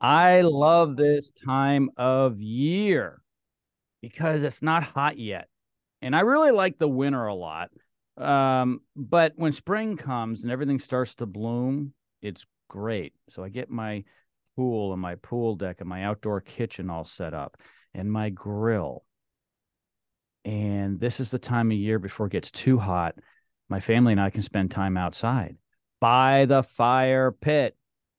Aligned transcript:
I 0.00 0.42
love 0.42 0.96
this 0.96 1.32
time 1.32 1.90
of 1.96 2.40
year 2.40 3.20
because 4.02 4.42
it's 4.42 4.62
not 4.62 4.82
hot 4.82 5.18
yet. 5.18 5.48
And 6.02 6.14
I 6.14 6.20
really 6.20 6.50
like 6.50 6.78
the 6.78 6.88
winter 6.88 7.26
a 7.26 7.34
lot. 7.34 7.70
Um, 8.16 8.80
but 8.94 9.32
when 9.36 9.52
spring 9.52 9.96
comes 9.96 10.42
and 10.42 10.52
everything 10.52 10.78
starts 10.78 11.14
to 11.16 11.26
bloom, 11.26 11.92
it's 12.22 12.46
great. 12.68 13.14
So 13.30 13.42
I 13.42 13.48
get 13.48 13.70
my 13.70 14.04
pool 14.56 14.92
and 14.92 15.00
my 15.00 15.16
pool 15.16 15.54
deck 15.54 15.80
and 15.80 15.88
my 15.88 16.04
outdoor 16.04 16.40
kitchen 16.40 16.90
all 16.90 17.04
set 17.04 17.34
up 17.34 17.56
and 17.94 18.10
my 18.10 18.30
grill. 18.30 19.04
And 20.44 21.00
this 21.00 21.20
is 21.20 21.30
the 21.30 21.38
time 21.38 21.70
of 21.70 21.76
year 21.76 21.98
before 21.98 22.26
it 22.26 22.32
gets 22.32 22.50
too 22.50 22.78
hot. 22.78 23.16
My 23.68 23.80
family 23.80 24.12
and 24.12 24.20
I 24.20 24.30
can 24.30 24.42
spend 24.42 24.70
time 24.70 24.96
outside 24.96 25.56
by 26.00 26.44
the 26.44 26.62
fire 26.62 27.32
pit. 27.32 27.75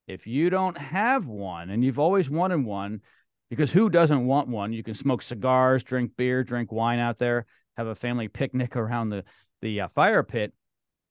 If 0.08 0.26
you 0.26 0.50
don't 0.50 0.78
have 0.78 1.28
one 1.28 1.70
and 1.70 1.84
you've 1.84 2.00
always 2.00 2.30
wanted 2.30 2.64
one, 2.64 3.02
because 3.50 3.72
who 3.72 3.90
doesn't 3.90 4.26
want 4.26 4.48
one? 4.48 4.74
You 4.74 4.84
can 4.84 4.94
smoke 4.94 5.22
cigars, 5.22 5.84
drink 5.84 6.12
beer, 6.18 6.44
drink 6.44 6.72
wine 6.72 7.00
out 7.00 7.18
there, 7.18 7.46
have 7.76 7.88
a 7.88 7.96
family 7.96 8.28
picnic 8.28 8.76
around 8.76 9.10
the 9.10 9.24
the 9.62 9.82
uh, 9.82 9.88
fire 9.90 10.24
pit. 10.24 10.54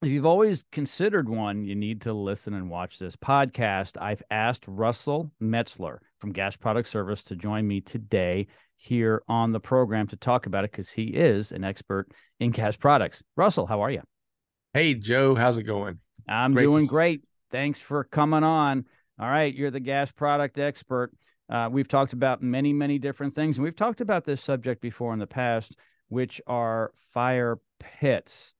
If 0.01 0.09
you've 0.09 0.25
always 0.25 0.63
considered 0.71 1.27
one, 1.27 1.63
you 1.63 1.75
need 1.75 2.01
to 2.01 2.13
listen 2.13 2.53
and 2.53 2.69
watch 2.69 2.99
this 2.99 3.15
podcast. 3.15 3.99
I've 3.99 4.21
asked 4.29 4.63
Russell 4.67 5.31
Metzler 5.41 5.97
from 6.19 6.33
Gas 6.33 6.55
Product 6.55 6.87
Service 6.87 7.23
to 7.25 7.35
join 7.35 7.67
me 7.67 7.81
today 7.81 8.47
here 8.77 9.23
on 9.27 9.51
the 9.51 9.59
program 9.59 10.07
to 10.07 10.15
talk 10.15 10.45
about 10.45 10.63
it 10.63 10.71
because 10.71 10.89
he 10.91 11.05
is 11.05 11.51
an 11.51 11.63
expert 11.63 12.07
in 12.39 12.51
gas 12.51 12.77
products. 12.77 13.23
Russell, 13.35 13.65
how 13.65 13.81
are 13.81 13.89
you? 13.89 14.01
Hey, 14.73 14.93
Joe, 14.93 15.33
how's 15.33 15.57
it 15.57 15.63
going? 15.63 15.99
I'm 16.29 16.53
great 16.53 16.63
doing 16.63 16.85
great. 16.85 17.23
Thanks 17.51 17.79
for 17.79 18.03
coming 18.03 18.43
on. 18.43 18.85
All 19.19 19.29
right, 19.29 19.53
you're 19.53 19.71
the 19.71 19.79
gas 19.79 20.11
product 20.11 20.59
expert. 20.59 21.11
Uh, 21.49 21.69
we've 21.71 21.87
talked 21.87 22.13
about 22.13 22.41
many, 22.41 22.73
many 22.73 22.99
different 22.99 23.33
things, 23.33 23.57
and 23.57 23.63
we've 23.63 23.75
talked 23.75 24.01
about 24.01 24.25
this 24.25 24.41
subject 24.41 24.81
before 24.81 25.13
in 25.13 25.19
the 25.19 25.27
past, 25.27 25.75
which 26.09 26.41
are 26.45 26.91
fire 27.13 27.59
pits. 27.79 28.53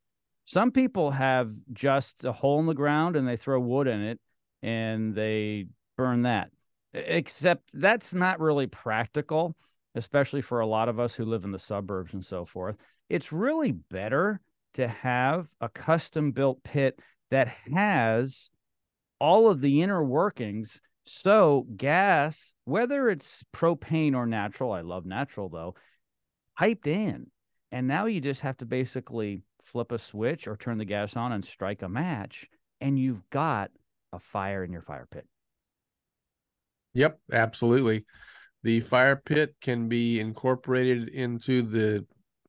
Some 0.45 0.72
people 0.72 1.12
have 1.12 1.52
just 1.73 2.23
a 2.23 2.31
hole 2.31 2.59
in 2.62 2.66
the 2.66 2.73
ground 2.73 3.17
and 3.17 3.28
they 3.28 3.36
throw 3.36 3.59
wood 3.59 3.88
in 3.88 4.02
it 4.02 4.20
and 4.62 5.14
they 5.14 5.67
burn 5.97 6.22
that. 6.22 6.52
Except 6.94 7.69
that's 7.73 8.14
not 8.14 8.40
really 8.40 8.67
practical, 8.67 9.58
especially 9.95 10.42
for 10.42 10.62
a 10.62 10.66
lot 10.66 10.88
of 10.88 11.02
us 11.02 11.14
who 11.14 11.25
live 11.25 11.44
in 11.44 11.52
the 11.52 11.59
suburbs 11.59 12.14
and 12.14 12.25
so 12.25 12.45
forth. 12.45 12.78
It's 13.09 13.34
really 13.34 13.73
better 13.73 14.40
to 14.75 14.88
have 14.88 15.50
a 15.59 15.67
custom 15.67 16.31
built 16.31 16.64
pit 16.64 17.00
that 17.30 17.50
has 17.73 18.50
all 19.20 19.50
of 19.50 19.62
the 19.62 19.82
inner 19.82 20.04
workings. 20.04 20.82
So, 21.06 21.66
gas, 21.76 22.54
whether 22.66 23.10
it's 23.10 23.44
propane 23.54 24.16
or 24.16 24.26
natural, 24.26 24.72
I 24.72 24.82
love 24.82 25.06
natural 25.06 25.50
though, 25.50 25.76
piped 26.58 26.88
in. 26.88 27.28
And 27.72 27.88
now 27.88 28.06
you 28.06 28.22
just 28.22 28.42
have 28.42 28.58
to 28.58 28.66
basically 28.66 29.42
flip 29.64 29.92
a 29.92 30.00
switch 30.00 30.48
or 30.48 30.56
turn 30.56 30.78
the 30.78 30.86
gas 30.86 31.16
on 31.16 31.32
and 31.32 31.44
strike 31.44 31.82
a 31.82 31.90
match, 31.90 32.48
and 32.80 32.98
you've 32.98 33.30
got 33.30 33.72
a 34.14 34.20
fire 34.20 34.64
in 34.64 34.72
your 34.72 34.82
fire 34.82 35.08
pit. 35.09 35.26
Yep, 36.94 37.20
absolutely. 37.31 38.06
The 38.64 38.80
fire 38.80 39.16
pit 39.16 39.56
can 39.62 39.88
be 39.88 40.20
incorporated 40.20 41.09
into 41.09 41.62
the 41.62 42.06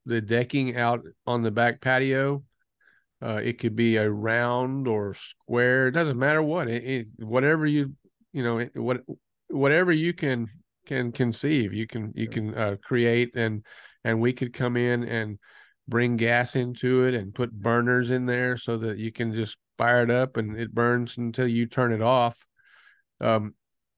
the 0.06 0.22
decking 0.22 0.74
out 0.74 1.04
on 1.26 1.42
the 1.42 1.50
back 1.50 1.82
patio 1.82 2.42
uh, 3.22 3.40
it 3.42 3.58
could 3.58 3.74
be 3.74 3.96
a 3.96 4.10
round 4.10 4.86
or 4.86 5.14
square. 5.14 5.88
It 5.88 5.92
doesn't 5.92 6.18
matter 6.18 6.42
what. 6.42 6.68
It, 6.68 6.84
it, 6.84 7.06
whatever 7.18 7.66
you 7.66 7.94
you 8.32 8.42
know 8.42 8.66
what 8.74 9.02
whatever 9.48 9.92
you 9.92 10.12
can 10.12 10.46
can 10.86 11.12
conceive, 11.12 11.72
you 11.72 11.86
can 11.86 12.12
you 12.14 12.28
can 12.28 12.54
uh, 12.54 12.76
create 12.82 13.36
and 13.36 13.64
and 14.04 14.20
we 14.20 14.32
could 14.32 14.52
come 14.52 14.76
in 14.76 15.04
and 15.04 15.38
bring 15.88 16.16
gas 16.16 16.54
into 16.54 17.04
it 17.04 17.14
and 17.14 17.34
put 17.34 17.52
burners 17.52 18.10
in 18.10 18.26
there 18.26 18.56
so 18.56 18.76
that 18.76 18.98
you 18.98 19.10
can 19.10 19.34
just 19.34 19.56
fire 19.78 20.02
it 20.02 20.10
up 20.10 20.36
and 20.36 20.58
it 20.58 20.74
burns 20.74 21.16
until 21.16 21.48
you 21.48 21.66
turn 21.66 21.92
it 21.92 22.02
off. 22.02 22.46
Um, 23.20 23.54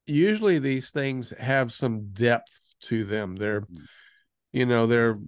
usually 0.07 0.59
these 0.59 0.91
things 0.91 1.33
have 1.39 1.73
some 1.73 2.13
depth 2.13 2.75
to 2.83 3.05
them. 3.05 3.37
They're, 3.37 3.63
mm. 3.63 3.79
you 4.53 4.67
know, 4.67 4.87
they're 4.87 5.19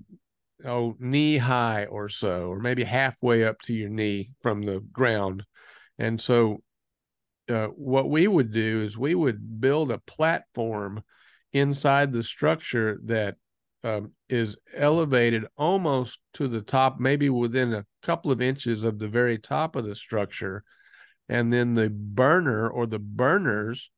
oh 0.64 0.96
knee 0.98 1.38
high 1.38 1.84
or 1.86 2.08
so 2.08 2.48
or 2.48 2.60
maybe 2.60 2.84
halfway 2.84 3.44
up 3.44 3.60
to 3.62 3.74
your 3.74 3.88
knee 3.88 4.30
from 4.42 4.62
the 4.62 4.80
ground. 4.92 5.44
And 5.98 6.20
so 6.20 6.62
uh, 7.48 7.66
what 7.66 8.08
we 8.08 8.26
would 8.26 8.52
do 8.52 8.82
is 8.82 8.96
we 8.96 9.14
would 9.14 9.60
build 9.60 9.90
a 9.90 9.98
platform 9.98 11.02
inside 11.52 12.12
the 12.12 12.22
structure 12.22 12.98
that 13.04 13.36
um, 13.84 14.12
is 14.28 14.56
elevated 14.74 15.44
almost 15.56 16.20
to 16.34 16.48
the 16.48 16.62
top 16.62 17.00
maybe 17.00 17.28
within 17.28 17.74
a 17.74 17.84
couple 18.02 18.30
of 18.30 18.40
inches 18.40 18.84
of 18.84 18.98
the 18.98 19.08
very 19.08 19.38
top 19.38 19.76
of 19.76 19.84
the 19.84 19.94
structure. 19.94 20.62
And 21.28 21.52
then 21.52 21.74
the 21.74 21.90
burner 21.90 22.68
or 22.68 22.86
the 22.86 22.98
burners 22.98 23.90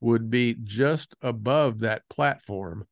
would 0.00 0.30
be 0.30 0.56
just 0.62 1.16
above 1.22 1.80
that 1.80 2.02
platform. 2.08 2.86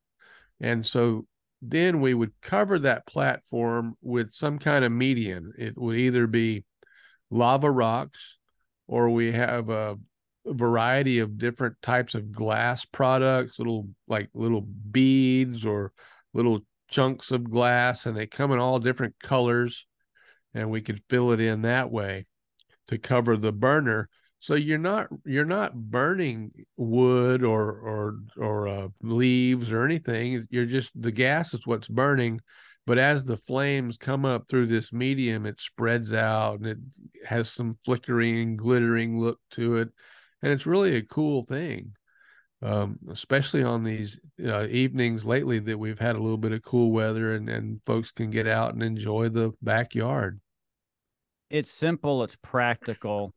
And 0.61 0.85
so 0.85 1.27
then 1.63 2.01
we 2.01 2.13
would 2.13 2.33
cover 2.43 2.81
that 2.81 3.07
platform 3.07 3.97
with 4.03 4.33
some 4.33 4.59
kind 4.59 4.85
of 4.85 4.91
median. 4.91 5.53
It 5.57 5.79
would 5.79 5.97
either 5.97 6.27
be 6.27 6.65
lava 7.31 7.71
rocks 7.71 8.37
or 8.89 9.09
we 9.11 9.31
have 9.31 9.71
a 9.71 9.97
variety 10.45 11.21
of 11.21 11.39
different 11.39 11.77
types 11.81 12.17
of 12.17 12.33
glass 12.33 12.85
products, 12.85 13.61
little 13.61 13.89
like 14.09 14.29
little 14.35 14.63
beads 14.63 15.65
or 15.65 15.93
little 16.35 16.67
chunks 16.89 17.31
of 17.31 17.49
glass, 17.49 18.07
and 18.07 18.17
they 18.17 18.27
come 18.27 18.51
in 18.51 18.59
all 18.59 18.81
different 18.81 19.15
colors. 19.23 19.87
And 20.55 20.69
we 20.69 20.83
could 20.83 21.01
fill 21.09 21.31
it 21.31 21.41
in 21.41 21.63
that 21.63 21.91
way 21.91 22.27
to 22.89 22.99
cover 22.99 23.37
the 23.37 23.53
burner 23.53 24.09
so 24.43 24.57
you're 24.57 24.77
not 24.77 25.07
you're 25.25 25.45
not 25.45 25.73
burning 25.73 26.51
wood 26.77 27.45
or 27.45 27.71
or 27.71 28.17
or 28.37 28.67
uh, 28.67 28.89
leaves 29.01 29.71
or 29.71 29.85
anything 29.85 30.45
you're 30.51 30.67
just 30.67 30.91
the 31.01 31.13
gas 31.13 31.55
is 31.55 31.65
what's 31.65 31.87
burning 31.87 32.41
but 32.85 32.99
as 32.99 33.25
the 33.25 33.37
flames 33.37 33.97
come 33.97 34.25
up 34.25 34.49
through 34.49 34.67
this 34.67 34.93
medium 34.93 35.47
it 35.47 35.61
spreads 35.61 36.13
out 36.13 36.59
and 36.59 36.67
it 36.67 36.79
has 37.25 37.51
some 37.51 37.79
flickering 37.85 38.57
glittering 38.57 39.21
look 39.21 39.39
to 39.53 39.77
it 39.77 39.89
and 40.43 40.53
it's 40.53 40.67
really 40.67 40.97
a 40.97 41.03
cool 41.03 41.45
thing 41.45 41.93
um, 42.63 42.99
especially 43.11 43.63
on 43.63 43.85
these 43.85 44.19
uh, 44.45 44.67
evenings 44.67 45.25
lately 45.25 45.61
that 45.61 45.79
we've 45.79 45.99
had 45.99 46.17
a 46.17 46.21
little 46.21 46.37
bit 46.37 46.53
of 46.53 46.63
cool 46.63 46.91
weather 46.91 47.35
and, 47.35 47.49
and 47.49 47.81
folks 47.87 48.11
can 48.11 48.31
get 48.31 48.47
out 48.47 48.73
and 48.73 48.85
enjoy 48.85 49.29
the 49.29 49.53
backyard. 49.63 50.41
It's 51.51 51.73
simple 51.73 52.23
it's 52.23 52.37
practical 52.41 53.35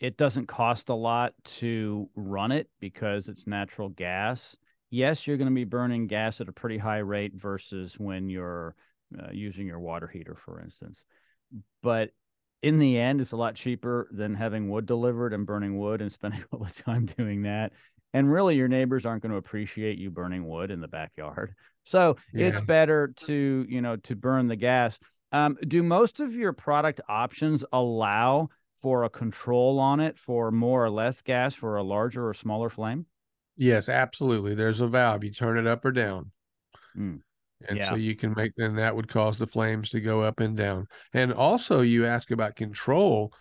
it 0.00 0.16
doesn't 0.16 0.46
cost 0.46 0.88
a 0.88 0.94
lot 0.94 1.32
to 1.44 2.08
run 2.14 2.52
it 2.52 2.68
because 2.80 3.28
it's 3.28 3.46
natural 3.46 3.88
gas. 3.88 4.56
Yes, 4.90 5.26
you're 5.26 5.36
going 5.36 5.50
to 5.50 5.54
be 5.54 5.64
burning 5.64 6.06
gas 6.06 6.40
at 6.40 6.48
a 6.48 6.52
pretty 6.52 6.78
high 6.78 6.98
rate 6.98 7.34
versus 7.34 7.98
when 7.98 8.28
you're 8.28 8.74
uh, 9.18 9.30
using 9.32 9.66
your 9.66 9.80
water 9.80 10.06
heater, 10.06 10.36
for 10.36 10.60
instance. 10.60 11.04
But 11.82 12.10
in 12.62 12.78
the 12.78 12.98
end, 12.98 13.20
it's 13.20 13.32
a 13.32 13.36
lot 13.36 13.54
cheaper 13.54 14.08
than 14.12 14.34
having 14.34 14.70
wood 14.70 14.86
delivered 14.86 15.32
and 15.32 15.46
burning 15.46 15.78
wood 15.78 16.00
and 16.00 16.12
spending 16.12 16.44
all 16.52 16.60
the 16.60 16.82
time 16.82 17.06
doing 17.06 17.42
that. 17.42 17.72
And 18.14 18.30
really, 18.32 18.56
your 18.56 18.68
neighbors 18.68 19.04
aren't 19.04 19.22
going 19.22 19.32
to 19.32 19.38
appreciate 19.38 19.98
you 19.98 20.10
burning 20.10 20.46
wood 20.46 20.70
in 20.70 20.80
the 20.80 20.88
backyard. 20.88 21.54
So 21.84 22.16
yeah. 22.32 22.46
it's 22.46 22.60
better 22.60 23.14
to, 23.26 23.66
you 23.68 23.82
know, 23.82 23.96
to 23.96 24.16
burn 24.16 24.46
the 24.46 24.56
gas. 24.56 24.98
Um, 25.32 25.58
do 25.66 25.82
most 25.82 26.20
of 26.20 26.34
your 26.34 26.52
product 26.52 27.00
options 27.08 27.64
allow 27.72 28.48
for 28.80 29.04
a 29.04 29.10
control 29.10 29.78
on 29.78 30.00
it 30.00 30.18
for 30.18 30.50
more 30.50 30.84
or 30.84 30.90
less 30.90 31.22
gas 31.22 31.54
for 31.54 31.76
a 31.76 31.82
larger 31.82 32.28
or 32.28 32.34
smaller 32.34 32.68
flame? 32.68 33.06
Yes, 33.56 33.88
absolutely. 33.88 34.54
There's 34.54 34.80
a 34.80 34.86
valve. 34.86 35.24
You 35.24 35.32
turn 35.32 35.58
it 35.58 35.66
up 35.66 35.84
or 35.84 35.90
down. 35.90 36.30
Mm. 36.96 37.20
And 37.68 37.78
yeah. 37.78 37.90
so 37.90 37.96
you 37.96 38.14
can 38.14 38.34
make 38.36 38.52
then 38.56 38.76
that 38.76 38.94
would 38.94 39.08
cause 39.08 39.36
the 39.36 39.46
flames 39.46 39.90
to 39.90 40.00
go 40.00 40.22
up 40.22 40.38
and 40.38 40.56
down. 40.56 40.86
And 41.12 41.32
also 41.32 41.80
you 41.80 42.06
ask 42.06 42.30
about 42.30 42.54
control. 42.54 43.32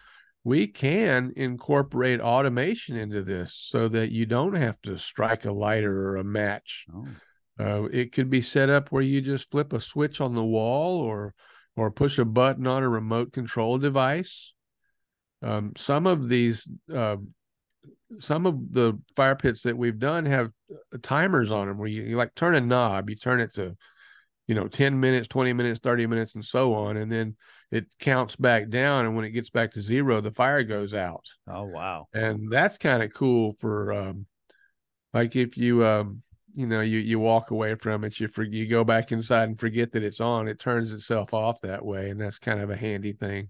We 0.43 0.67
can 0.67 1.33
incorporate 1.35 2.19
automation 2.19 2.97
into 2.97 3.21
this 3.21 3.53
so 3.53 3.87
that 3.89 4.11
you 4.11 4.25
don't 4.25 4.55
have 4.55 4.81
to 4.83 4.97
strike 4.97 5.45
a 5.45 5.51
lighter 5.51 6.09
or 6.09 6.17
a 6.17 6.23
match. 6.23 6.87
Oh. 6.91 7.07
Uh, 7.59 7.83
it 7.91 8.11
could 8.11 8.29
be 8.29 8.41
set 8.41 8.69
up 8.69 8.91
where 8.91 9.01
you 9.01 9.21
just 9.21 9.51
flip 9.51 9.73
a 9.73 9.79
switch 9.79 10.21
on 10.21 10.33
the 10.33 10.43
wall 10.43 10.99
or 10.99 11.33
or 11.75 11.91
push 11.91 12.17
a 12.17 12.25
button 12.25 12.65
on 12.65 12.83
a 12.83 12.89
remote 12.89 13.31
control 13.31 13.77
device 13.77 14.53
um, 15.41 15.73
some 15.75 16.07
of 16.07 16.29
these, 16.29 16.67
uh, 16.93 17.17
some 18.19 18.45
of 18.45 18.71
the 18.71 18.99
fire 19.15 19.35
pits 19.35 19.63
that 19.63 19.77
we've 19.77 19.99
done 19.99 20.25
have 20.25 20.51
uh, 20.71 20.97
timers 21.01 21.51
on 21.51 21.67
them 21.67 21.77
where 21.77 21.87
you, 21.87 22.03
you 22.03 22.17
like 22.17 22.33
turn 22.35 22.55
a 22.55 22.61
knob, 22.61 23.09
you 23.09 23.15
turn 23.15 23.39
it 23.39 23.53
to, 23.55 23.75
you 24.47 24.55
know, 24.55 24.67
10 24.67 24.99
minutes, 24.99 25.27
20 25.27 25.53
minutes, 25.53 25.79
30 25.81 26.07
minutes, 26.07 26.35
and 26.35 26.45
so 26.45 26.73
on. 26.73 26.97
And 26.97 27.11
then 27.11 27.35
it 27.71 27.85
counts 27.99 28.35
back 28.35 28.69
down. 28.69 29.05
And 29.05 29.15
when 29.15 29.25
it 29.25 29.31
gets 29.31 29.49
back 29.49 29.71
to 29.73 29.81
zero, 29.81 30.21
the 30.21 30.31
fire 30.31 30.63
goes 30.63 30.93
out. 30.93 31.25
Oh, 31.49 31.65
wow. 31.65 32.07
And 32.13 32.51
that's 32.51 32.77
kind 32.77 33.03
of 33.03 33.13
cool 33.13 33.55
for, 33.59 33.91
um, 33.91 34.25
like 35.13 35.35
if 35.35 35.57
you 35.57 35.83
um 35.85 36.21
you 36.53 36.67
know 36.67 36.81
you 36.81 36.99
you 36.99 37.19
walk 37.19 37.51
away 37.51 37.75
from 37.75 38.03
it 38.03 38.19
you 38.19 38.27
for, 38.27 38.43
you 38.43 38.67
go 38.67 38.83
back 38.83 39.11
inside 39.11 39.49
and 39.49 39.59
forget 39.59 39.91
that 39.91 40.03
it's 40.03 40.19
on 40.19 40.47
it 40.47 40.59
turns 40.59 40.93
itself 40.93 41.33
off 41.33 41.61
that 41.61 41.83
way 41.83 42.09
and 42.09 42.19
that's 42.19 42.39
kind 42.39 42.59
of 42.59 42.69
a 42.69 42.75
handy 42.75 43.13
thing 43.13 43.49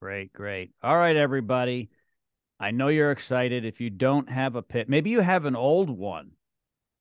great 0.00 0.32
great 0.32 0.70
all 0.82 0.96
right 0.96 1.16
everybody 1.16 1.90
i 2.58 2.70
know 2.70 2.88
you're 2.88 3.10
excited 3.10 3.64
if 3.64 3.80
you 3.80 3.90
don't 3.90 4.28
have 4.28 4.56
a 4.56 4.62
pit 4.62 4.88
maybe 4.88 5.10
you 5.10 5.20
have 5.20 5.44
an 5.44 5.56
old 5.56 5.90
one 5.90 6.30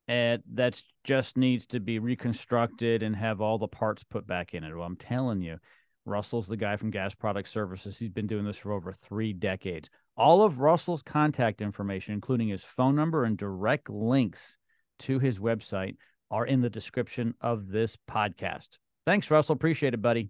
and 0.07 0.42
that 0.54 0.81
just 1.04 1.38
needs 1.38 1.68
to 1.68 1.80
be 1.80 2.00
reconstructed 2.00 3.04
and 3.04 3.16
have 3.16 3.42
all 3.42 3.57
the 3.57 3.68
parts 3.68 4.04
put 4.04 4.28
back 4.28 4.54
in 4.54 4.63
it 4.63 4.75
well 4.75 4.86
i'm 4.86 4.96
telling 4.96 5.42
you 5.42 5.57
russell's 6.06 6.48
the 6.48 6.57
guy 6.57 6.75
from 6.75 6.92
gas 6.92 7.16
product 7.16 7.48
services 7.48 7.98
he's 7.98 8.10
been 8.10 8.28
doing 8.28 8.46
this 8.46 8.57
for 8.57 8.72
over 8.74 8.92
three 8.92 9.34
decades 9.34 9.90
all 10.19 10.44
of 10.44 10.60
Russell's 10.60 11.01
contact 11.01 11.62
information, 11.62 12.13
including 12.13 12.50
his 12.50 12.63
phone 12.63 12.96
number 12.96 13.24
and 13.24 13.38
direct 13.38 13.90
links 13.90 14.57
to 15.00 15.18
his 15.18 15.40
website, 15.40 15.96
are 16.30 16.46
in 16.46 16.62
the 16.62 16.69
description 16.69 17.34
of 17.42 17.69
this 17.69 17.98
podcast. 18.07 18.78
Thanks, 19.06 19.31
Russell. 19.31 19.54
Appreciate 19.54 19.94
it, 19.94 20.01
buddy. 20.01 20.30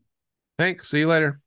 Thanks. 0.60 0.90
See 0.90 1.00
you 1.00 1.08
later. 1.08 1.42